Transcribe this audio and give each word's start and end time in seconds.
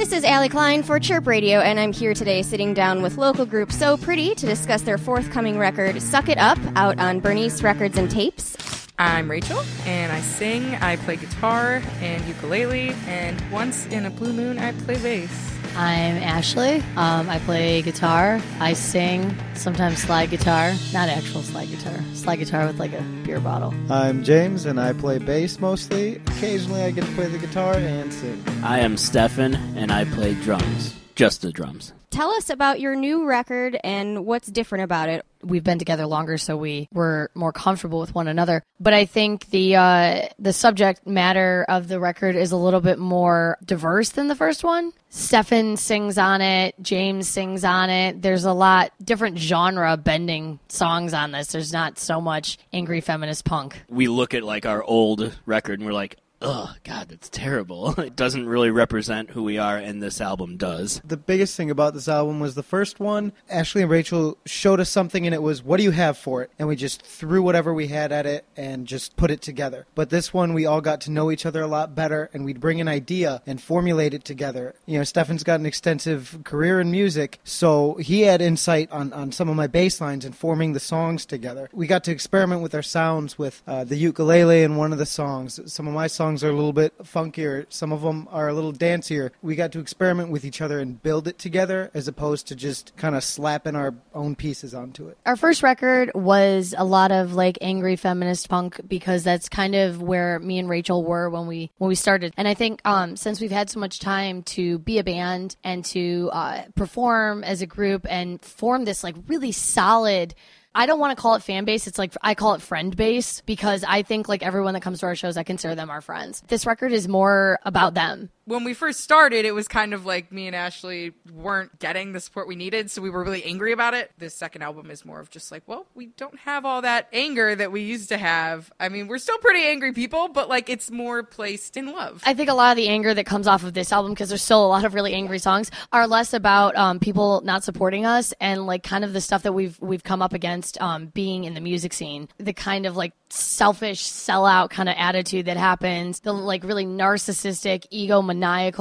This 0.00 0.12
is 0.12 0.24
Alli 0.24 0.48
Klein 0.48 0.82
for 0.82 0.98
Chirp 0.98 1.26
Radio, 1.26 1.60
and 1.60 1.78
I'm 1.78 1.92
here 1.92 2.14
today 2.14 2.40
sitting 2.40 2.72
down 2.72 3.02
with 3.02 3.18
local 3.18 3.44
group 3.44 3.70
So 3.70 3.98
Pretty 3.98 4.34
to 4.34 4.46
discuss 4.46 4.80
their 4.80 4.96
forthcoming 4.96 5.58
record, 5.58 6.00
Suck 6.00 6.30
It 6.30 6.38
Up, 6.38 6.56
out 6.74 6.98
on 6.98 7.20
Bernice 7.20 7.62
Records 7.62 7.98
and 7.98 8.10
Tapes. 8.10 8.56
I'm 8.98 9.30
Rachel, 9.30 9.62
and 9.84 10.10
I 10.10 10.22
sing, 10.22 10.74
I 10.76 10.96
play 10.96 11.16
guitar 11.16 11.82
and 12.00 12.26
ukulele, 12.26 12.96
and 13.06 13.38
once 13.52 13.84
in 13.88 14.06
a 14.06 14.10
blue 14.10 14.32
moon, 14.32 14.58
I 14.58 14.72
play 14.72 14.96
bass. 14.96 15.49
I'm 15.76 16.16
Ashley. 16.16 16.82
Um, 16.96 17.28
I 17.30 17.38
play 17.40 17.82
guitar. 17.82 18.40
I 18.58 18.72
sing, 18.72 19.34
sometimes 19.54 19.98
slide 19.98 20.30
guitar. 20.30 20.72
Not 20.92 21.08
actual 21.08 21.42
slide 21.42 21.68
guitar. 21.70 21.98
Slide 22.12 22.36
guitar 22.36 22.66
with 22.66 22.78
like 22.78 22.92
a 22.92 23.02
beer 23.24 23.40
bottle. 23.40 23.72
I'm 23.88 24.22
James, 24.24 24.66
and 24.66 24.80
I 24.80 24.92
play 24.92 25.18
bass 25.18 25.60
mostly. 25.60 26.16
Occasionally, 26.16 26.82
I 26.82 26.90
get 26.90 27.04
to 27.04 27.12
play 27.12 27.26
the 27.28 27.38
guitar 27.38 27.74
and 27.74 28.12
sing. 28.12 28.42
I 28.62 28.80
am 28.80 28.96
Stefan, 28.96 29.54
and 29.76 29.90
I 29.92 30.04
play 30.06 30.34
drums. 30.34 30.94
Just 31.14 31.42
the 31.42 31.52
drums. 31.52 31.92
Tell 32.10 32.30
us 32.30 32.50
about 32.50 32.80
your 32.80 32.96
new 32.96 33.24
record 33.24 33.78
and 33.84 34.26
what's 34.26 34.48
different 34.48 34.84
about 34.84 35.08
it. 35.08 35.24
We've 35.42 35.64
been 35.64 35.78
together 35.78 36.06
longer, 36.06 36.38
so 36.38 36.56
we 36.56 36.88
were 36.92 37.30
more 37.34 37.52
comfortable 37.52 38.00
with 38.00 38.14
one 38.14 38.28
another. 38.28 38.62
But 38.78 38.94
I 38.94 39.04
think 39.06 39.50
the 39.50 39.76
uh, 39.76 40.28
the 40.38 40.52
subject 40.52 41.06
matter 41.06 41.64
of 41.68 41.88
the 41.88 42.00
record 42.00 42.36
is 42.36 42.52
a 42.52 42.56
little 42.56 42.80
bit 42.80 42.98
more 42.98 43.58
diverse 43.64 44.10
than 44.10 44.28
the 44.28 44.36
first 44.36 44.64
one. 44.64 44.92
Stefan 45.08 45.76
sings 45.76 46.18
on 46.18 46.40
it, 46.40 46.74
James 46.80 47.28
sings 47.28 47.64
on 47.64 47.90
it. 47.90 48.22
There's 48.22 48.44
a 48.44 48.52
lot 48.52 48.92
different 49.02 49.38
genre 49.38 49.96
bending 49.96 50.60
songs 50.68 51.12
on 51.12 51.32
this. 51.32 51.48
There's 51.48 51.72
not 51.72 51.98
so 51.98 52.20
much 52.20 52.58
angry 52.72 53.00
feminist 53.00 53.44
punk. 53.44 53.82
We 53.88 54.06
look 54.08 54.34
at 54.34 54.44
like 54.44 54.66
our 54.66 54.82
old 54.82 55.36
record 55.46 55.80
and 55.80 55.86
we're 55.86 55.94
like, 55.94 56.16
oh 56.42 56.74
god 56.84 57.08
that's 57.08 57.28
terrible 57.28 57.90
it 58.00 58.16
doesn't 58.16 58.46
really 58.46 58.70
represent 58.70 59.30
who 59.30 59.42
we 59.42 59.58
are 59.58 59.76
and 59.76 60.02
this 60.02 60.20
album 60.20 60.56
does 60.56 61.00
The 61.04 61.16
biggest 61.16 61.56
thing 61.56 61.70
about 61.70 61.94
this 61.94 62.08
album 62.08 62.40
was 62.40 62.54
the 62.54 62.62
first 62.62 63.00
one. 63.00 63.32
Ashley 63.48 63.82
and 63.82 63.90
Rachel 63.90 64.38
showed 64.46 64.80
us 64.80 64.90
something, 64.90 65.26
and 65.26 65.34
it 65.34 65.42
was, 65.42 65.62
What 65.62 65.78
do 65.78 65.82
you 65.82 65.90
have 65.90 66.16
for 66.16 66.42
it? 66.42 66.50
And 66.58 66.68
we 66.68 66.76
just 66.76 67.02
threw 67.02 67.42
whatever 67.42 67.72
we 67.74 67.88
had 67.88 68.12
at 68.12 68.26
it 68.26 68.44
and 68.56 68.86
just 68.86 69.16
put 69.16 69.30
it 69.30 69.42
together. 69.42 69.86
But 69.94 70.10
this 70.10 70.32
one, 70.32 70.54
we 70.54 70.66
all 70.66 70.80
got 70.80 71.00
to 71.02 71.10
know 71.10 71.30
each 71.30 71.46
other 71.46 71.62
a 71.62 71.66
lot 71.66 71.94
better, 71.94 72.30
and 72.32 72.44
we'd 72.44 72.60
bring 72.60 72.80
an 72.80 72.88
idea 72.88 73.42
and 73.46 73.60
formulate 73.60 74.14
it 74.14 74.24
together. 74.24 74.74
You 74.86 74.98
know, 74.98 75.04
Stefan's 75.04 75.42
got 75.42 75.60
an 75.60 75.66
extensive 75.66 76.40
career 76.44 76.80
in 76.80 76.90
music, 76.90 77.40
so 77.44 77.94
he 77.94 78.22
had 78.22 78.40
insight 78.40 78.90
on, 78.92 79.12
on 79.12 79.32
some 79.32 79.48
of 79.48 79.56
my 79.56 79.66
bass 79.66 80.00
lines 80.00 80.24
and 80.24 80.36
forming 80.36 80.72
the 80.72 80.80
songs 80.80 81.26
together. 81.26 81.68
We 81.72 81.86
got 81.86 82.04
to 82.04 82.12
experiment 82.12 82.62
with 82.62 82.74
our 82.74 82.82
sounds 82.82 83.38
with 83.38 83.62
uh, 83.66 83.84
the 83.84 83.96
ukulele 83.96 84.62
in 84.62 84.76
one 84.76 84.92
of 84.92 84.98
the 84.98 85.06
songs. 85.06 85.60
Some 85.72 85.88
of 85.88 85.94
my 85.94 86.06
songs 86.06 86.29
are 86.38 86.48
a 86.48 86.52
little 86.52 86.72
bit 86.72 86.96
funkier, 86.98 87.66
some 87.68 87.92
of 87.92 88.02
them 88.02 88.28
are 88.30 88.48
a 88.48 88.54
little 88.54 88.72
dancier. 88.72 89.30
We 89.42 89.56
got 89.56 89.72
to 89.72 89.80
experiment 89.80 90.30
with 90.30 90.44
each 90.44 90.60
other 90.60 90.78
and 90.78 91.02
build 91.02 91.26
it 91.26 91.38
together 91.38 91.90
as 91.94 92.08
opposed 92.08 92.46
to 92.48 92.54
just 92.54 92.96
kind 92.96 93.14
of 93.14 93.24
slapping 93.24 93.74
our 93.74 93.94
own 94.14 94.36
pieces 94.36 94.74
onto 94.74 95.08
it. 95.08 95.18
Our 95.26 95.36
first 95.36 95.62
record 95.62 96.10
was 96.14 96.74
a 96.76 96.84
lot 96.84 97.12
of 97.12 97.34
like 97.34 97.58
angry 97.60 97.96
feminist 97.96 98.48
punk 98.48 98.80
because 98.86 99.24
that's 99.24 99.48
kind 99.48 99.74
of 99.74 100.00
where 100.00 100.38
me 100.38 100.58
and 100.58 100.68
Rachel 100.68 101.04
were 101.04 101.28
when 101.28 101.46
we 101.46 101.70
when 101.78 101.88
we 101.88 101.94
started. 101.94 102.32
And 102.36 102.46
I 102.46 102.54
think 102.54 102.80
um, 102.84 103.16
since 103.16 103.40
we've 103.40 103.50
had 103.50 103.68
so 103.70 103.80
much 103.80 103.98
time 103.98 104.42
to 104.44 104.78
be 104.78 104.98
a 104.98 105.04
band 105.04 105.56
and 105.64 105.84
to 105.86 106.30
uh, 106.32 106.62
perform 106.76 107.42
as 107.44 107.62
a 107.62 107.66
group 107.66 108.06
and 108.08 108.40
form 108.42 108.84
this 108.84 109.02
like 109.02 109.16
really 109.26 109.52
solid 109.52 110.34
I 110.74 110.86
don't 110.86 111.00
want 111.00 111.16
to 111.16 111.20
call 111.20 111.34
it 111.34 111.42
fan 111.42 111.64
base. 111.64 111.86
It's 111.86 111.98
like 111.98 112.14
I 112.22 112.34
call 112.34 112.54
it 112.54 112.62
friend 112.62 112.96
base 112.96 113.40
because 113.42 113.84
I 113.86 114.02
think 114.02 114.28
like 114.28 114.42
everyone 114.42 114.74
that 114.74 114.82
comes 114.82 115.00
to 115.00 115.06
our 115.06 115.16
shows, 115.16 115.36
I 115.36 115.42
consider 115.42 115.74
them 115.74 115.90
our 115.90 116.00
friends. 116.00 116.42
This 116.46 116.64
record 116.64 116.92
is 116.92 117.08
more 117.08 117.58
about 117.64 117.94
them. 117.94 118.30
When 118.50 118.64
we 118.64 118.74
first 118.74 118.98
started, 118.98 119.44
it 119.44 119.54
was 119.54 119.68
kind 119.68 119.94
of 119.94 120.04
like 120.04 120.32
me 120.32 120.48
and 120.48 120.56
Ashley 120.56 121.12
weren't 121.32 121.78
getting 121.78 122.10
the 122.10 122.18
support 122.18 122.48
we 122.48 122.56
needed, 122.56 122.90
so 122.90 123.00
we 123.00 123.08
were 123.08 123.22
really 123.22 123.44
angry 123.44 123.70
about 123.70 123.94
it. 123.94 124.10
This 124.18 124.34
second 124.34 124.62
album 124.62 124.90
is 124.90 125.04
more 125.04 125.20
of 125.20 125.30
just 125.30 125.52
like, 125.52 125.62
well, 125.68 125.86
we 125.94 126.06
don't 126.06 126.36
have 126.40 126.64
all 126.64 126.82
that 126.82 127.06
anger 127.12 127.54
that 127.54 127.70
we 127.70 127.82
used 127.82 128.08
to 128.08 128.18
have. 128.18 128.72
I 128.80 128.88
mean, 128.88 129.06
we're 129.06 129.18
still 129.18 129.38
pretty 129.38 129.64
angry 129.64 129.92
people, 129.92 130.26
but 130.26 130.48
like 130.48 130.68
it's 130.68 130.90
more 130.90 131.22
placed 131.22 131.76
in 131.76 131.92
love. 131.92 132.24
I 132.26 132.34
think 132.34 132.50
a 132.50 132.54
lot 132.54 132.72
of 132.72 132.76
the 132.76 132.88
anger 132.88 133.14
that 133.14 133.24
comes 133.24 133.46
off 133.46 133.62
of 133.62 133.72
this 133.72 133.92
album, 133.92 134.14
because 134.14 134.30
there's 134.30 134.42
still 134.42 134.66
a 134.66 134.66
lot 134.66 134.84
of 134.84 134.94
really 134.94 135.14
angry 135.14 135.38
songs, 135.38 135.70
are 135.92 136.08
less 136.08 136.32
about 136.32 136.74
um, 136.74 136.98
people 136.98 137.42
not 137.42 137.62
supporting 137.62 138.04
us 138.04 138.34
and 138.40 138.66
like 138.66 138.82
kind 138.82 139.04
of 139.04 139.12
the 139.12 139.20
stuff 139.20 139.44
that 139.44 139.52
we've 139.52 139.78
we've 139.80 140.02
come 140.02 140.22
up 140.22 140.32
against 140.32 140.76
um, 140.80 141.06
being 141.06 141.44
in 141.44 141.54
the 141.54 141.60
music 141.60 141.92
scene. 141.92 142.28
The 142.38 142.52
kind 142.52 142.84
of 142.84 142.96
like 142.96 143.12
selfish 143.28 144.02
sellout 144.02 144.70
kind 144.70 144.88
of 144.88 144.96
attitude 144.98 145.46
that 145.46 145.56
happens, 145.56 146.18
the 146.18 146.32
like 146.32 146.64
really 146.64 146.84
narcissistic, 146.84 147.86
egomaniacal 147.92 148.39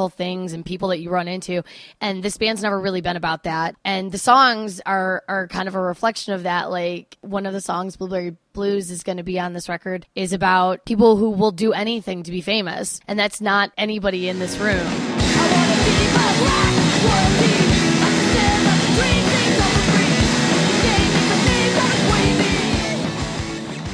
things 0.09 0.53
and 0.53 0.65
people 0.65 0.89
that 0.89 0.99
you 0.99 1.09
run 1.09 1.27
into. 1.27 1.63
And 2.01 2.23
this 2.23 2.37
band's 2.37 2.61
never 2.61 2.79
really 2.79 3.01
been 3.01 3.15
about 3.15 3.43
that. 3.43 3.75
And 3.83 4.11
the 4.11 4.17
songs 4.17 4.81
are 4.85 5.23
are 5.27 5.47
kind 5.47 5.67
of 5.67 5.75
a 5.75 5.81
reflection 5.81 6.33
of 6.33 6.43
that. 6.43 6.71
Like 6.71 7.17
one 7.21 7.45
of 7.45 7.53
the 7.53 7.61
songs, 7.61 7.97
Blueberry 7.97 8.35
Blues 8.53 8.91
is 8.91 9.03
going 9.03 9.17
to 9.17 9.23
be 9.23 9.39
on 9.39 9.53
this 9.53 9.69
record 9.69 10.05
is 10.15 10.33
about 10.33 10.85
people 10.85 11.17
who 11.17 11.29
will 11.29 11.51
do 11.51 11.73
anything 11.73 12.23
to 12.23 12.31
be 12.31 12.41
famous. 12.41 12.99
And 13.07 13.17
that's 13.17 13.41
not 13.41 13.71
anybody 13.77 14.27
in 14.29 14.39
this 14.39 14.57
room. 14.57 14.85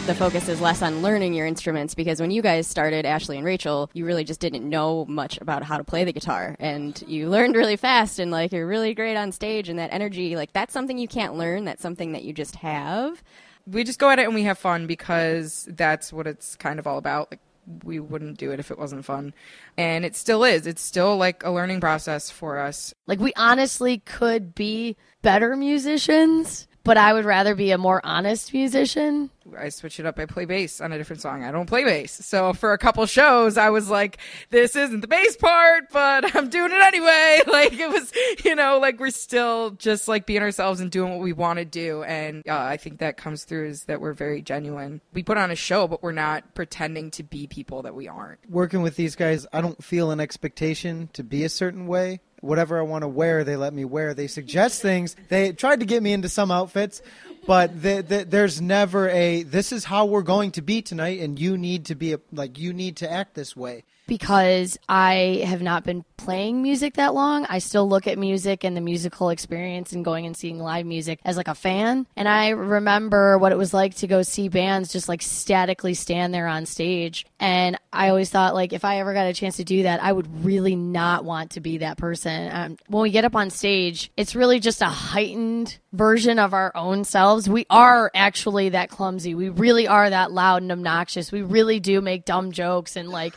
The 0.05 0.13
focus 0.13 0.47
is 0.49 0.61
less 0.61 0.83
on 0.83 1.01
learning 1.01 1.33
your 1.33 1.47
instruments 1.47 1.95
because 1.95 2.21
when 2.21 2.29
you 2.29 2.43
guys 2.43 2.67
started, 2.67 3.07
Ashley 3.07 3.37
and 3.37 3.45
Rachel, 3.45 3.89
you 3.93 4.05
really 4.05 4.23
just 4.23 4.39
didn't 4.39 4.69
know 4.69 5.03
much 5.05 5.39
about 5.41 5.63
how 5.63 5.77
to 5.77 5.83
play 5.83 6.03
the 6.03 6.13
guitar. 6.13 6.55
And 6.59 7.03
you 7.07 7.27
learned 7.27 7.55
really 7.55 7.75
fast 7.75 8.19
and 8.19 8.29
like 8.29 8.51
you're 8.51 8.67
really 8.67 8.93
great 8.93 9.17
on 9.17 9.31
stage 9.31 9.67
and 9.67 9.79
that 9.79 9.91
energy, 9.91 10.35
like 10.35 10.53
that's 10.53 10.73
something 10.73 10.99
you 10.99 11.07
can't 11.07 11.33
learn. 11.35 11.65
That's 11.65 11.81
something 11.81 12.11
that 12.11 12.23
you 12.23 12.33
just 12.33 12.57
have. 12.57 13.23
we 13.65 13.83
just 13.83 13.97
go 13.97 14.11
at 14.11 14.19
it 14.19 14.25
and 14.25 14.35
we 14.35 14.43
have 14.43 14.59
fun 14.59 14.85
because 14.85 15.67
that's 15.71 16.13
what 16.13 16.27
it's 16.27 16.55
kind 16.55 16.77
of 16.77 16.85
all 16.85 16.99
about. 16.99 17.31
Like 17.31 17.39
we 17.83 17.99
wouldn't 17.99 18.37
do 18.37 18.51
it 18.51 18.59
if 18.59 18.69
it 18.69 18.77
wasn't 18.77 19.05
fun. 19.05 19.33
And 19.75 20.05
it 20.05 20.15
still 20.15 20.43
is. 20.43 20.67
It's 20.67 20.83
still 20.83 21.17
like 21.17 21.43
a 21.43 21.49
learning 21.49 21.81
process 21.81 22.29
for 22.29 22.59
us. 22.59 22.93
Like 23.07 23.19
we 23.19 23.33
honestly 23.35 23.97
could 23.97 24.53
be 24.53 24.97
better 25.23 25.55
musicians, 25.55 26.67
but 26.85 26.97
I 26.97 27.11
would 27.13 27.25
rather 27.25 27.55
be 27.55 27.71
a 27.71 27.77
more 27.77 27.99
honest 28.05 28.53
musician. 28.53 29.31
I 29.57 29.69
switch 29.69 29.99
it 29.99 30.05
up. 30.05 30.17
I 30.19 30.25
play 30.25 30.45
bass 30.45 30.79
on 30.79 30.91
a 30.91 30.97
different 30.97 31.21
song. 31.21 31.43
I 31.43 31.51
don't 31.51 31.65
play 31.65 31.83
bass. 31.83 32.13
So 32.13 32.53
for 32.53 32.73
a 32.73 32.77
couple 32.77 33.05
shows, 33.07 33.57
I 33.57 33.69
was 33.69 33.89
like, 33.89 34.19
this 34.51 34.75
isn't 34.75 35.01
the 35.01 35.07
bass 35.07 35.35
part, 35.35 35.85
but 35.91 36.35
I'm 36.35 36.49
doing 36.49 36.71
it 36.71 36.81
anyway. 36.81 37.41
Like 37.55 37.73
it 37.73 37.89
was, 37.89 38.11
you 38.43 38.53
know, 38.53 38.79
like 38.79 38.99
we're 38.99 39.11
still 39.11 39.71
just 39.71 40.09
like 40.09 40.25
being 40.25 40.41
ourselves 40.41 40.81
and 40.81 40.91
doing 40.91 41.11
what 41.11 41.21
we 41.21 41.31
want 41.31 41.57
to 41.59 41.63
do. 41.63 42.03
And 42.03 42.43
uh, 42.47 42.57
I 42.57 42.75
think 42.75 42.99
that 42.99 43.15
comes 43.15 43.45
through 43.45 43.67
is 43.67 43.85
that 43.85 44.01
we're 44.01 44.13
very 44.13 44.41
genuine. 44.41 44.99
We 45.13 45.23
put 45.23 45.37
on 45.37 45.51
a 45.51 45.55
show, 45.55 45.87
but 45.87 46.03
we're 46.03 46.11
not 46.11 46.53
pretending 46.53 47.11
to 47.11 47.23
be 47.23 47.47
people 47.47 47.83
that 47.83 47.95
we 47.95 48.09
aren't. 48.09 48.39
Working 48.49 48.81
with 48.81 48.97
these 48.97 49.15
guys, 49.15 49.47
I 49.53 49.61
don't 49.61 49.81
feel 49.81 50.11
an 50.11 50.19
expectation 50.19 51.09
to 51.13 51.23
be 51.23 51.45
a 51.45 51.49
certain 51.49 51.87
way. 51.87 52.19
Whatever 52.41 52.77
I 52.77 52.83
want 52.83 53.03
to 53.03 53.07
wear, 53.07 53.43
they 53.43 53.55
let 53.55 53.73
me 53.73 53.85
wear. 53.85 54.13
They 54.13 54.27
suggest 54.27 54.81
things. 54.81 55.15
They 55.29 55.51
tried 55.53 55.79
to 55.79 55.85
get 55.85 56.03
me 56.03 56.13
into 56.13 56.29
some 56.29 56.51
outfits, 56.51 57.01
but 57.47 57.81
the, 57.81 58.01
the, 58.01 58.25
there's 58.25 58.61
never 58.61 59.09
a 59.09 59.43
this 59.43 59.71
is 59.71 59.85
how 59.85 60.05
we're 60.05 60.21
going 60.21 60.51
to 60.51 60.61
be 60.61 60.81
tonight, 60.81 61.19
and 61.19 61.39
you 61.39 61.57
need 61.57 61.85
to 61.85 61.95
be 61.95 62.13
a, 62.13 62.19
like 62.31 62.59
you 62.59 62.73
need 62.73 62.97
to 62.97 63.11
act 63.11 63.35
this 63.35 63.55
way. 63.55 63.83
Because 64.07 64.77
I 64.87 65.43
have 65.45 65.61
not 65.61 65.83
been 65.83 66.05
playing 66.17 66.61
music 66.61 66.95
that 66.95 67.13
long. 67.13 67.45
I 67.49 67.59
still 67.59 67.87
look 67.87 68.07
at 68.07 68.17
music 68.17 68.63
and 68.63 68.75
the 68.75 68.81
musical 68.81 69.29
experience 69.29 69.93
and 69.93 70.05
going 70.05 70.25
and 70.25 70.35
seeing 70.35 70.59
live 70.59 70.85
music 70.85 71.19
as 71.25 71.37
like 71.37 71.47
a 71.47 71.55
fan. 71.55 72.07
And 72.15 72.27
I 72.27 72.49
remember 72.49 73.37
what 73.37 73.51
it 73.51 73.57
was 73.57 73.73
like 73.73 73.95
to 73.95 74.07
go 74.07 74.21
see 74.21 74.47
bands 74.47 74.91
just 74.91 75.09
like 75.09 75.21
statically 75.21 75.93
stand 75.93 76.33
there 76.33 76.47
on 76.47 76.65
stage. 76.65 77.25
And 77.39 77.79
I 77.91 78.09
always 78.09 78.29
thought 78.29 78.55
like 78.55 78.73
if 78.73 78.85
I 78.85 78.99
ever 78.99 79.13
got 79.13 79.27
a 79.27 79.33
chance 79.33 79.57
to 79.57 79.63
do 79.63 79.83
that, 79.83 80.01
I 80.01 80.11
would 80.11 80.45
really 80.45 80.75
not 80.75 81.25
want 81.25 81.51
to 81.51 81.59
be 81.59 81.79
that 81.79 81.97
person. 81.97 82.49
Um, 82.51 82.77
when 82.87 83.03
we 83.03 83.11
get 83.11 83.25
up 83.25 83.35
on 83.35 83.49
stage, 83.49 84.11
it's 84.17 84.35
really 84.35 84.59
just 84.59 84.81
a 84.81 84.85
heightened 84.85 85.77
version 85.93 86.39
of 86.39 86.53
our 86.53 86.71
own 86.75 87.03
selves. 87.03 87.49
We 87.49 87.65
are 87.69 88.11
actually 88.13 88.69
that 88.69 88.89
clumsy. 88.89 89.35
We 89.35 89.49
really 89.49 89.87
are 89.87 90.09
that 90.09 90.31
loud 90.31 90.61
and 90.61 90.71
obnoxious. 90.71 91.31
We 91.31 91.41
really 91.41 91.79
do 91.79 92.01
make 92.01 92.25
dumb 92.25 92.51
jokes 92.51 92.95
and 92.95 93.09
like 93.09 93.35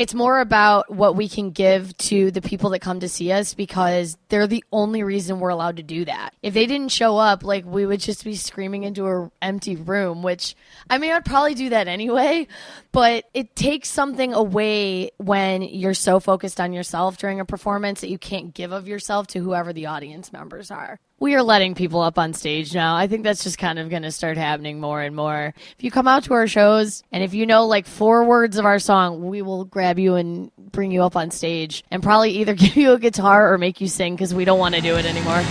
it's 0.00 0.14
more 0.14 0.40
about 0.40 0.88
what 0.88 1.14
we 1.14 1.28
can 1.28 1.50
give 1.50 1.94
to 1.98 2.30
the 2.30 2.40
people 2.40 2.70
that 2.70 2.78
come 2.78 3.00
to 3.00 3.08
see 3.08 3.30
us 3.32 3.52
because 3.52 4.16
they're 4.30 4.46
the 4.46 4.64
only 4.72 5.02
reason 5.02 5.40
we're 5.40 5.50
allowed 5.50 5.76
to 5.76 5.82
do 5.82 6.06
that. 6.06 6.30
If 6.42 6.54
they 6.54 6.64
didn't 6.64 6.88
show 6.88 7.18
up, 7.18 7.44
like 7.44 7.66
we 7.66 7.84
would 7.84 8.00
just 8.00 8.24
be 8.24 8.34
screaming 8.34 8.84
into 8.84 9.06
an 9.06 9.30
empty 9.42 9.76
room, 9.76 10.22
which 10.22 10.56
I 10.88 10.96
mean, 10.96 11.12
I'd 11.12 11.26
probably 11.26 11.52
do 11.52 11.68
that 11.68 11.86
anyway, 11.86 12.48
but 12.92 13.26
it 13.34 13.54
takes 13.54 13.90
something 13.90 14.32
away 14.32 15.10
when 15.18 15.60
you're 15.60 15.92
so 15.92 16.18
focused 16.18 16.62
on 16.62 16.72
yourself 16.72 17.18
during 17.18 17.38
a 17.38 17.44
performance 17.44 18.00
that 18.00 18.08
you 18.08 18.16
can't 18.16 18.54
give 18.54 18.72
of 18.72 18.88
yourself 18.88 19.26
to 19.28 19.40
whoever 19.40 19.74
the 19.74 19.84
audience 19.84 20.32
members 20.32 20.70
are. 20.70 20.98
We 21.20 21.34
are 21.34 21.42
letting 21.42 21.74
people 21.74 22.00
up 22.00 22.18
on 22.18 22.32
stage 22.32 22.74
now. 22.74 22.96
I 22.96 23.06
think 23.06 23.22
that's 23.24 23.44
just 23.44 23.58
kind 23.58 23.78
of 23.78 23.90
going 23.90 24.02
to 24.02 24.10
start 24.10 24.38
happening 24.38 24.80
more 24.80 25.02
and 25.02 25.14
more. 25.14 25.54
If 25.76 25.84
you 25.84 25.90
come 25.90 26.08
out 26.08 26.24
to 26.24 26.34
our 26.34 26.46
shows 26.46 27.04
and 27.12 27.22
if 27.22 27.34
you 27.34 27.44
know 27.44 27.66
like 27.66 27.86
four 27.86 28.24
words 28.24 28.56
of 28.56 28.64
our 28.64 28.78
song, 28.78 29.28
we 29.28 29.42
will 29.42 29.66
grab 29.66 29.98
you 29.98 30.14
and 30.14 30.50
bring 30.56 30.90
you 30.90 31.02
up 31.02 31.16
on 31.16 31.30
stage 31.30 31.84
and 31.90 32.02
probably 32.02 32.30
either 32.30 32.54
give 32.56 32.76
you 32.76 32.92
a 32.92 32.98
guitar 32.98 33.52
or 33.52 33.58
make 33.58 33.80
you 33.80 33.86
sing 33.86 34.14
because 34.14 34.34
we 34.34 34.46
don't 34.46 34.58
want 34.58 34.74
to 34.74 34.80
do 34.80 34.96
it 34.96 35.04
anymore. 35.04 35.42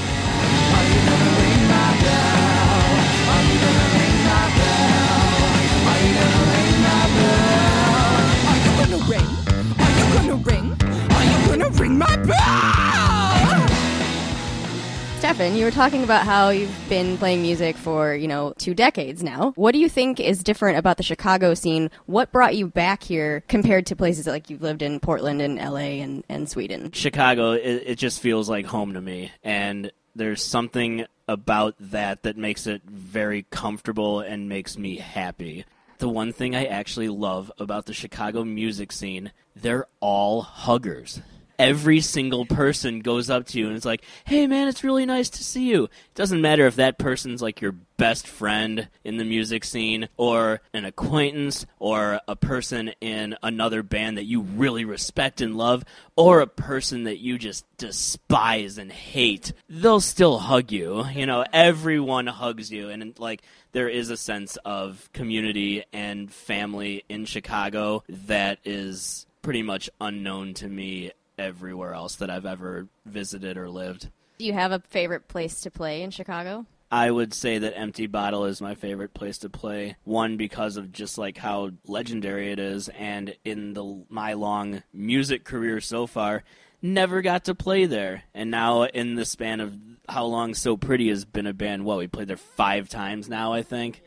Stefan, 15.30 15.56
you 15.56 15.64
were 15.64 15.70
talking 15.70 16.04
about 16.04 16.26
how 16.26 16.50
you've 16.50 16.76
been 16.90 17.16
playing 17.16 17.44
music 17.44 17.78
for, 17.78 18.16
you 18.16 18.28
know, 18.28 18.52
two 18.58 18.74
decades 18.74 19.22
now. 19.22 19.52
What 19.56 19.74
do 19.74 19.78
you 19.78 19.88
think 19.88 20.20
is 20.20 20.42
different 20.42 20.80
about 20.80 20.98
the 20.98 21.04
Chicago 21.04 21.54
scene? 21.54 21.92
What 22.08 22.32
brought 22.32 22.56
you 22.56 22.66
back 22.66 23.04
here 23.04 23.44
compared 23.48 23.86
to 23.86 23.96
places 23.96 24.26
like 24.26 24.50
you've 24.50 24.64
lived 24.64 24.82
in 24.82 25.00
Portland 25.00 25.40
and 25.40 25.60
LA 25.60 26.02
and, 26.02 26.24
and 26.30 26.50
Sweden? 26.50 26.92
Chicago, 26.94 27.52
it, 27.52 27.84
it 27.86 27.96
just 28.00 28.22
feels 28.22 28.50
like 28.50 28.66
home 28.66 28.94
to 28.94 29.02
me, 29.02 29.32
and 29.44 29.92
there's 30.16 30.42
something 30.42 31.06
about 31.28 31.76
that 31.80 32.24
that 32.24 32.36
makes 32.36 32.66
it 32.66 32.82
very 32.86 33.46
comfortable 33.52 34.22
and 34.22 34.50
makes 34.50 34.80
me 34.80 34.98
happy. 34.98 35.64
The 36.00 36.10
one 36.10 36.34
thing 36.34 36.56
I 36.56 36.66
actually 36.66 37.10
love 37.10 37.52
about 37.60 37.86
the 37.86 37.94
Chicago 37.94 38.44
music 38.44 38.92
scene, 38.92 39.32
they're 39.56 39.86
all 40.00 40.42
huggers. 40.42 41.22
Every 41.60 42.00
single 42.00 42.46
person 42.46 43.02
goes 43.02 43.30
up 43.30 43.46
to 43.48 43.60
you 43.60 43.68
and 43.68 43.76
it's 43.76 43.86
like, 43.86 44.04
hey 44.26 44.48
man, 44.48 44.70
it's 44.70 44.84
really 44.84 45.06
nice 45.06 45.30
to 45.32 45.44
see 45.44 45.70
you. 45.70 45.84
It 45.84 46.16
doesn't 46.16 46.42
matter 46.42 46.66
if 46.66 46.78
that 46.78 46.98
person's 46.98 47.42
like 47.42 47.60
your 47.60 47.76
best 47.98 48.26
friend 48.26 48.88
in 49.04 49.18
the 49.18 49.26
music 49.26 49.66
scene 49.66 50.08
or 50.16 50.62
an 50.74 50.86
acquaintance 50.86 51.66
or 51.78 52.22
a 52.30 52.36
person 52.38 52.92
in 53.02 53.36
another 53.44 53.84
band 53.84 54.18
that 54.18 54.24
you 54.24 54.40
really 54.40 54.86
respect 54.86 55.42
and 55.42 55.58
love 55.58 55.84
or 56.16 56.40
a 56.40 56.48
person 56.48 57.04
that 57.04 57.20
you 57.20 57.38
just 57.38 57.66
despise 57.78 58.78
and 58.78 58.90
hate. 58.90 59.52
They'll 59.68 60.00
still 60.00 60.40
hug 60.40 60.72
you. 60.72 61.06
You 61.08 61.26
know, 61.26 61.44
everyone 61.52 62.28
hugs 62.28 62.72
you 62.72 62.88
and 62.88 63.20
like 63.20 63.42
there 63.74 63.90
is 63.90 64.10
a 64.10 64.18
sense 64.18 64.58
of 64.64 65.10
community 65.12 65.84
and 65.92 66.32
family 66.32 67.04
in 67.10 67.26
Chicago 67.26 68.04
that 68.08 68.60
is 68.64 69.28
pretty 69.42 69.62
much 69.62 69.90
unknown 70.00 70.54
to 70.54 70.68
me 70.68 71.12
everywhere 71.40 71.94
else 71.94 72.16
that 72.18 72.30
I've 72.30 72.46
ever 72.46 72.88
visited 73.06 73.58
or 73.58 73.70
lived. 73.70 74.10
Do 74.38 74.46
you 74.46 74.54
have 74.54 74.72
a 74.72 74.80
favorite 74.90 75.28
place 75.28 75.62
to 75.62 75.72
play 75.72 76.02
in 76.02 76.12
Chicago? 76.12 76.66
I 76.92 77.12
would 77.12 77.34
say 77.34 77.60
that 77.60 77.78
Empty 77.78 78.08
Bottle 78.08 78.46
is 78.46 78.62
my 78.62 78.74
favorite 78.74 79.14
place 79.14 79.38
to 79.40 79.50
play. 79.50 79.96
One 80.04 80.38
because 80.38 80.76
of 80.76 80.92
just 80.92 81.18
like 81.18 81.38
how 81.38 81.72
legendary 81.86 82.52
it 82.52 82.60
is, 82.60 82.90
and 82.90 83.36
in 83.46 83.74
the 83.74 84.06
my 84.10 84.34
long 84.34 84.82
music 84.92 85.44
career 85.44 85.82
so 85.82 86.08
far, 86.08 86.44
never 86.82 87.22
got 87.22 87.46
to 87.46 87.54
play 87.54 87.86
there. 87.86 88.24
And 88.34 88.50
now 88.50 88.84
in 88.84 89.16
the 89.16 89.26
span 89.26 89.60
of 89.60 89.78
how 90.08 90.26
long 90.26 90.56
So 90.56 90.78
Pretty 90.78 91.10
has 91.10 91.26
been 91.26 91.46
a 91.46 91.54
band, 91.54 91.86
what 91.86 92.00
we 92.00 92.08
played 92.08 92.28
there 92.28 92.38
five 92.38 92.90
times 92.90 93.30
now, 93.30 93.54
I 93.54 93.62
think. 93.62 94.02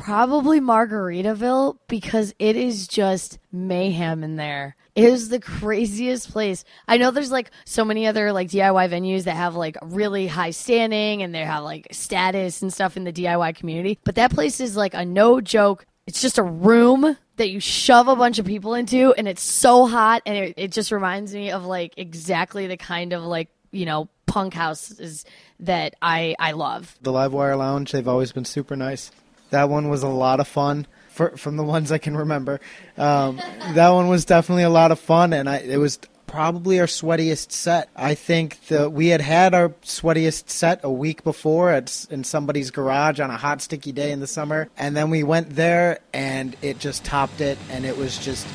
Probably 0.00 0.60
Margaritaville 0.60 1.78
because 1.88 2.34
it 2.38 2.56
is 2.56 2.86
just 2.86 3.38
mayhem 3.50 4.22
in 4.22 4.36
there. 4.36 4.76
It 4.94 5.04
is 5.04 5.28
the 5.28 5.40
craziest 5.40 6.30
place. 6.30 6.64
I 6.88 6.96
know 6.96 7.10
there's 7.10 7.30
like 7.30 7.50
so 7.64 7.84
many 7.84 8.06
other 8.06 8.32
like 8.32 8.48
DIY 8.48 8.88
venues 8.88 9.24
that 9.24 9.36
have 9.36 9.54
like 9.54 9.76
really 9.82 10.26
high 10.26 10.52
standing 10.52 11.22
and 11.22 11.34
they 11.34 11.44
have 11.44 11.64
like 11.64 11.88
status 11.90 12.62
and 12.62 12.72
stuff 12.72 12.96
in 12.96 13.04
the 13.04 13.12
DIY 13.12 13.56
community, 13.56 13.98
but 14.04 14.14
that 14.14 14.30
place 14.30 14.60
is 14.60 14.76
like 14.76 14.94
a 14.94 15.04
no 15.04 15.40
joke. 15.40 15.84
It's 16.06 16.22
just 16.22 16.38
a 16.38 16.42
room 16.42 17.16
that 17.36 17.50
you 17.50 17.60
shove 17.60 18.08
a 18.08 18.16
bunch 18.16 18.38
of 18.38 18.46
people 18.46 18.74
into 18.74 19.12
and 19.14 19.28
it's 19.28 19.42
so 19.42 19.86
hot 19.86 20.22
and 20.24 20.36
it, 20.36 20.54
it 20.56 20.72
just 20.72 20.92
reminds 20.92 21.34
me 21.34 21.50
of 21.50 21.66
like 21.66 21.92
exactly 21.96 22.66
the 22.66 22.76
kind 22.76 23.12
of 23.12 23.22
like, 23.22 23.48
you 23.72 23.84
know, 23.84 24.08
punk 24.26 24.54
houses 24.54 25.24
that 25.60 25.94
I 26.00 26.36
I 26.38 26.52
love. 26.52 26.96
The 27.02 27.12
Livewire 27.12 27.58
Lounge, 27.58 27.92
they've 27.92 28.08
always 28.08 28.32
been 28.32 28.44
super 28.44 28.76
nice. 28.76 29.10
That 29.50 29.68
one 29.68 29.88
was 29.88 30.02
a 30.02 30.08
lot 30.08 30.40
of 30.40 30.48
fun. 30.48 30.86
For, 31.10 31.34
from 31.38 31.56
the 31.56 31.64
ones 31.64 31.90
I 31.90 31.96
can 31.96 32.14
remember, 32.14 32.60
um, 32.98 33.40
that 33.72 33.88
one 33.88 34.08
was 34.08 34.26
definitely 34.26 34.64
a 34.64 34.70
lot 34.70 34.92
of 34.92 35.00
fun, 35.00 35.32
and 35.32 35.48
I, 35.48 35.60
it 35.60 35.78
was 35.78 35.98
probably 36.26 36.78
our 36.78 36.86
sweatiest 36.86 37.52
set. 37.52 37.88
I 37.96 38.14
think 38.14 38.66
that 38.66 38.92
we 38.92 39.08
had 39.08 39.22
had 39.22 39.54
our 39.54 39.70
sweatiest 39.82 40.50
set 40.50 40.80
a 40.82 40.90
week 40.90 41.24
before 41.24 41.70
at 41.70 42.06
in 42.10 42.22
somebody's 42.22 42.70
garage 42.70 43.18
on 43.18 43.30
a 43.30 43.36
hot, 43.38 43.62
sticky 43.62 43.92
day 43.92 44.12
in 44.12 44.20
the 44.20 44.26
summer, 44.26 44.68
and 44.76 44.94
then 44.94 45.08
we 45.08 45.22
went 45.22 45.56
there, 45.56 46.00
and 46.12 46.54
it 46.60 46.78
just 46.78 47.02
topped 47.02 47.40
it, 47.40 47.56
and 47.70 47.86
it 47.86 47.96
was 47.96 48.18
just 48.18 48.46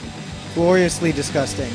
gloriously 0.54 1.12
disgusting. 1.12 1.72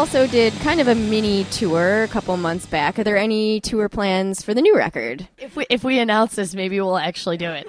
Also 0.00 0.26
did 0.26 0.54
kind 0.60 0.80
of 0.80 0.88
a 0.88 0.94
mini 0.94 1.44
tour 1.50 2.04
a 2.04 2.08
couple 2.08 2.34
months 2.38 2.64
back. 2.64 2.98
Are 2.98 3.04
there 3.04 3.18
any 3.18 3.60
tour 3.60 3.86
plans 3.90 4.42
for 4.42 4.54
the 4.54 4.62
new 4.62 4.74
record? 4.74 5.28
If 5.36 5.56
we 5.56 5.66
if 5.68 5.84
we 5.84 5.98
announce 5.98 6.36
this, 6.36 6.54
maybe 6.54 6.80
we'll 6.80 6.96
actually 6.96 7.36
do 7.36 7.50
it. 7.50 7.66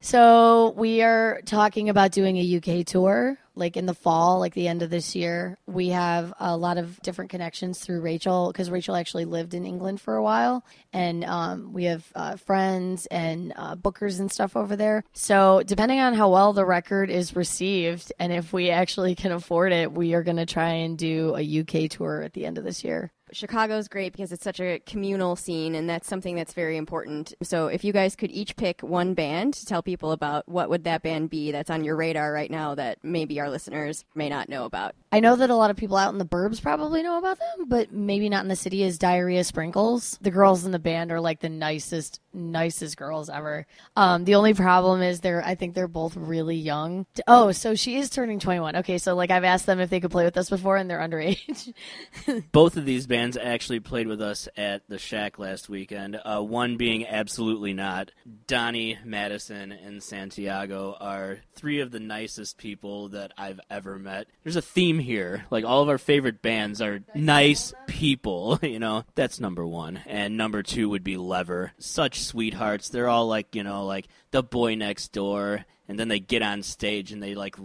So 0.00 0.74
we 0.76 1.02
are 1.02 1.40
talking 1.44 1.88
about 1.88 2.12
doing 2.12 2.36
a 2.36 2.56
UK 2.58 2.86
tour, 2.86 3.36
like 3.56 3.76
in 3.76 3.86
the 3.86 3.94
fall, 3.94 4.38
like 4.38 4.54
the 4.54 4.68
end 4.68 4.82
of 4.82 4.90
this 4.90 5.16
year. 5.16 5.58
We 5.66 5.88
have 5.88 6.32
a 6.38 6.56
lot 6.56 6.78
of 6.78 7.00
different 7.02 7.30
connections 7.30 7.80
through 7.80 8.00
Rachel 8.00 8.52
because 8.52 8.70
Rachel 8.70 8.94
actually 8.94 9.24
lived 9.24 9.54
in 9.54 9.64
England 9.64 10.00
for 10.00 10.14
a 10.16 10.22
while, 10.22 10.64
and 10.92 11.24
um, 11.24 11.72
we 11.72 11.84
have 11.84 12.04
uh, 12.14 12.36
friends 12.36 13.06
and 13.06 13.52
uh, 13.56 13.74
bookers 13.76 14.20
and 14.20 14.30
stuff 14.30 14.56
over 14.56 14.76
there. 14.76 15.02
So 15.12 15.62
depending 15.64 16.00
on 16.00 16.14
how 16.14 16.30
well 16.30 16.52
the 16.52 16.64
record 16.64 17.10
is 17.10 17.34
received 17.34 18.12
and 18.18 18.32
if 18.32 18.52
we 18.52 18.70
actually 18.70 19.14
can 19.14 19.32
afford 19.32 19.72
it, 19.72 19.92
we 19.92 20.14
are 20.14 20.22
going 20.22 20.36
to 20.36 20.46
try 20.46 20.70
and 20.70 20.98
do 20.98 21.34
a 21.36 21.60
UK 21.60 21.90
tour 21.90 22.22
at 22.22 22.32
the 22.32 22.46
end 22.46 22.58
of 22.58 22.64
this 22.64 22.84
year. 22.84 23.12
Chicago's 23.32 23.88
great 23.88 24.12
because 24.12 24.32
it's 24.32 24.44
such 24.44 24.60
a 24.60 24.78
communal 24.80 25.36
scene, 25.36 25.74
and 25.74 25.88
that's 25.88 26.08
something 26.08 26.36
that's 26.36 26.52
very 26.52 26.76
important. 26.76 27.34
So, 27.42 27.66
if 27.66 27.84
you 27.84 27.92
guys 27.92 28.16
could 28.16 28.30
each 28.30 28.56
pick 28.56 28.80
one 28.82 29.14
band 29.14 29.54
to 29.54 29.66
tell 29.66 29.82
people 29.82 30.12
about, 30.12 30.48
what 30.48 30.70
would 30.70 30.84
that 30.84 31.02
band 31.02 31.30
be 31.30 31.52
that's 31.52 31.70
on 31.70 31.84
your 31.84 31.96
radar 31.96 32.32
right 32.32 32.50
now 32.50 32.74
that 32.74 32.98
maybe 33.02 33.40
our 33.40 33.50
listeners 33.50 34.04
may 34.14 34.28
not 34.28 34.48
know 34.48 34.64
about? 34.64 34.94
I 35.12 35.20
know 35.20 35.36
that 35.36 35.50
a 35.50 35.56
lot 35.56 35.70
of 35.70 35.76
people 35.76 35.96
out 35.96 36.12
in 36.12 36.18
the 36.18 36.24
burbs 36.24 36.62
probably 36.62 37.02
know 37.02 37.18
about 37.18 37.38
them, 37.38 37.68
but 37.68 37.92
maybe 37.92 38.28
not 38.28 38.42
in 38.42 38.48
the 38.48 38.56
city 38.56 38.82
is 38.82 38.98
Diarrhea 38.98 39.44
Sprinkles. 39.44 40.18
The 40.20 40.30
girls 40.30 40.64
in 40.64 40.72
the 40.72 40.78
band 40.78 41.10
are 41.10 41.20
like 41.20 41.40
the 41.40 41.48
nicest, 41.48 42.20
nicest 42.36 42.96
girls 42.96 43.28
ever. 43.28 43.66
Um, 43.96 44.24
the 44.24 44.34
only 44.34 44.54
problem 44.54 45.02
is 45.02 45.20
they're, 45.20 45.44
I 45.44 45.54
think 45.54 45.74
they're 45.74 45.88
both 45.88 46.16
really 46.16 46.56
young. 46.56 47.06
Oh, 47.26 47.52
so 47.52 47.74
she 47.74 47.96
is 47.96 48.10
turning 48.10 48.38
21. 48.38 48.76
Okay, 48.76 48.98
so 48.98 49.14
like 49.14 49.30
I've 49.30 49.44
asked 49.44 49.66
them 49.66 49.80
if 49.80 49.90
they 49.90 50.00
could 50.00 50.10
play 50.10 50.24
with 50.24 50.36
us 50.36 50.50
before 50.50 50.76
and 50.76 50.88
they're 50.88 51.00
underage. 51.00 51.72
Both 52.52 52.76
of 52.76 52.84
these 52.84 53.06
bands 53.06 53.36
actually 53.36 53.80
played 53.80 54.06
with 54.06 54.20
us 54.20 54.48
at 54.56 54.82
the 54.88 54.98
Shack 54.98 55.38
last 55.38 55.68
weekend. 55.68 56.20
Uh, 56.22 56.40
one 56.40 56.76
being 56.76 57.06
absolutely 57.06 57.72
not. 57.72 58.10
Donnie, 58.46 58.98
Madison, 59.04 59.72
and 59.72 60.02
Santiago 60.02 60.96
are 61.00 61.38
three 61.54 61.80
of 61.80 61.90
the 61.90 62.00
nicest 62.00 62.58
people 62.58 63.08
that 63.10 63.32
I've 63.38 63.60
ever 63.70 63.98
met. 63.98 64.26
There's 64.42 64.56
a 64.56 64.62
theme 64.62 64.98
here. 64.98 65.46
Like 65.50 65.64
all 65.64 65.82
of 65.82 65.88
our 65.88 65.98
favorite 65.98 66.42
bands 66.42 66.80
are 66.82 67.00
nice 67.14 67.72
people, 67.86 68.58
you 68.62 68.78
know. 68.78 69.04
That's 69.14 69.40
number 69.40 69.66
1. 69.66 70.02
And 70.06 70.36
number 70.36 70.62
2 70.62 70.88
would 70.90 71.04
be 71.04 71.16
Lever. 71.16 71.72
Such 71.78 72.20
sweethearts. 72.26 72.88
They're 72.88 73.08
all 73.08 73.26
like, 73.26 73.54
you 73.54 73.62
know, 73.62 73.86
like 73.86 74.06
the 74.30 74.42
boy 74.42 74.74
next 74.74 75.12
door 75.12 75.64
and 75.88 75.98
then 75.98 76.08
they 76.08 76.18
get 76.18 76.42
on 76.42 76.62
stage 76.62 77.12
and 77.12 77.22
they 77.22 77.34
like 77.34 77.56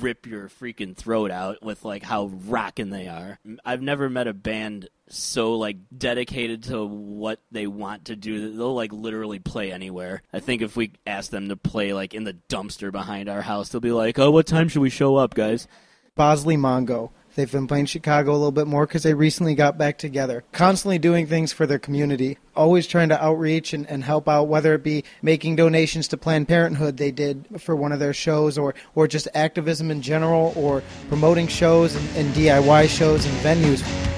rip 0.00 0.26
your 0.26 0.48
freaking 0.48 0.96
throat 0.96 1.30
out 1.30 1.62
with 1.62 1.84
like 1.84 2.02
how 2.02 2.26
rockin' 2.46 2.90
they 2.90 3.08
are. 3.08 3.38
I've 3.64 3.82
never 3.82 4.08
met 4.08 4.26
a 4.26 4.32
band 4.32 4.88
so 5.08 5.54
like 5.54 5.76
dedicated 5.96 6.64
to 6.64 6.84
what 6.84 7.40
they 7.50 7.66
want 7.66 8.06
to 8.06 8.16
do 8.16 8.54
they'll 8.54 8.74
like 8.74 8.92
literally 8.92 9.38
play 9.38 9.72
anywhere. 9.72 10.22
I 10.32 10.40
think 10.40 10.62
if 10.62 10.76
we 10.76 10.92
ask 11.06 11.30
them 11.30 11.48
to 11.48 11.56
play 11.56 11.92
like 11.92 12.14
in 12.14 12.24
the 12.24 12.36
dumpster 12.48 12.90
behind 12.92 13.28
our 13.28 13.42
house, 13.42 13.68
they'll 13.68 13.80
be 13.80 13.92
like, 13.92 14.18
"Oh, 14.18 14.30
what 14.30 14.46
time 14.46 14.68
should 14.68 14.82
we 14.82 14.90
show 14.90 15.16
up, 15.16 15.34
guys?" 15.34 15.66
Bosley 16.14 16.56
Mongo. 16.56 17.10
They've 17.38 17.52
been 17.52 17.68
playing 17.68 17.86
Chicago 17.86 18.32
a 18.32 18.34
little 18.34 18.50
bit 18.50 18.66
more 18.66 18.84
because 18.84 19.04
they 19.04 19.14
recently 19.14 19.54
got 19.54 19.78
back 19.78 19.96
together. 19.96 20.42
Constantly 20.50 20.98
doing 20.98 21.28
things 21.28 21.52
for 21.52 21.68
their 21.68 21.78
community. 21.78 22.36
Always 22.56 22.88
trying 22.88 23.10
to 23.10 23.24
outreach 23.24 23.72
and, 23.72 23.88
and 23.88 24.02
help 24.02 24.28
out, 24.28 24.48
whether 24.48 24.74
it 24.74 24.82
be 24.82 25.04
making 25.22 25.54
donations 25.54 26.08
to 26.08 26.16
Planned 26.16 26.48
Parenthood 26.48 26.96
they 26.96 27.12
did 27.12 27.46
for 27.60 27.76
one 27.76 27.92
of 27.92 28.00
their 28.00 28.12
shows, 28.12 28.58
or, 28.58 28.74
or 28.96 29.06
just 29.06 29.28
activism 29.34 29.92
in 29.92 30.02
general, 30.02 30.52
or 30.56 30.82
promoting 31.08 31.46
shows 31.46 31.94
and, 31.94 32.08
and 32.16 32.34
DIY 32.34 32.88
shows 32.88 33.24
and 33.24 33.36
venues. 33.36 34.17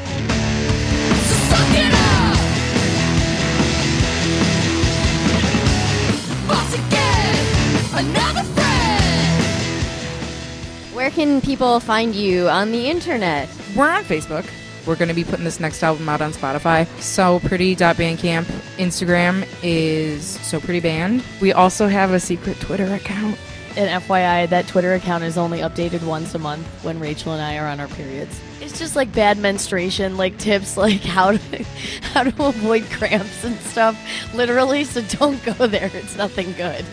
Can 11.30 11.40
people 11.40 11.78
find 11.78 12.12
you 12.12 12.48
on 12.48 12.72
the 12.72 12.90
internet? 12.90 13.48
We're 13.76 13.88
on 13.88 14.02
Facebook. 14.02 14.44
We're 14.84 14.96
going 14.96 15.10
to 15.10 15.14
be 15.14 15.22
putting 15.22 15.44
this 15.44 15.60
next 15.60 15.80
album 15.84 16.08
out 16.08 16.20
on 16.20 16.32
Spotify. 16.32 16.88
So 17.00 17.38
pretty.bandcamp. 17.40 18.44
Instagram 18.78 19.46
is 19.62 20.24
so 20.24 20.58
pretty 20.58 20.80
band. 20.80 21.22
We 21.40 21.52
also 21.52 21.86
have 21.86 22.10
a 22.12 22.18
secret 22.18 22.58
Twitter 22.58 22.92
account. 22.94 23.38
And 23.76 24.02
FYI, 24.02 24.48
that 24.48 24.66
Twitter 24.66 24.94
account 24.94 25.22
is 25.22 25.38
only 25.38 25.60
updated 25.60 26.02
once 26.04 26.34
a 26.34 26.40
month 26.40 26.66
when 26.82 26.98
Rachel 26.98 27.32
and 27.32 27.40
I 27.40 27.58
are 27.58 27.68
on 27.68 27.78
our 27.78 27.86
periods. 27.88 28.40
It's 28.60 28.76
just 28.76 28.96
like 28.96 29.12
bad 29.12 29.38
menstruation, 29.38 30.16
like 30.16 30.36
tips, 30.38 30.76
like 30.76 31.02
how 31.02 31.32
to 31.32 31.64
how 32.02 32.24
to 32.24 32.44
avoid 32.44 32.82
cramps 32.90 33.44
and 33.44 33.56
stuff. 33.60 33.96
Literally, 34.34 34.82
so 34.82 35.02
don't 35.02 35.40
go 35.44 35.68
there. 35.68 35.90
It's 35.94 36.16
nothing 36.16 36.52
good. 36.54 36.84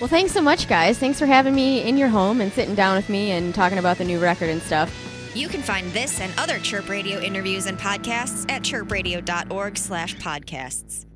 Well, 0.00 0.08
thanks 0.08 0.32
so 0.32 0.40
much, 0.40 0.68
guys. 0.68 0.96
Thanks 0.96 1.18
for 1.18 1.26
having 1.26 1.56
me 1.56 1.82
in 1.82 1.96
your 1.96 2.08
home 2.08 2.40
and 2.40 2.52
sitting 2.52 2.76
down 2.76 2.94
with 2.94 3.08
me 3.08 3.32
and 3.32 3.52
talking 3.52 3.78
about 3.78 3.98
the 3.98 4.04
new 4.04 4.20
record 4.20 4.48
and 4.48 4.62
stuff. 4.62 4.94
You 5.34 5.48
can 5.48 5.60
find 5.60 5.92
this 5.92 6.20
and 6.20 6.32
other 6.38 6.58
Chirp 6.58 6.88
Radio 6.88 7.18
interviews 7.18 7.66
and 7.66 7.76
podcasts 7.76 8.48
at 8.48 8.62
chirpradio.org 8.62 9.76
slash 9.76 10.14
podcasts. 10.16 11.07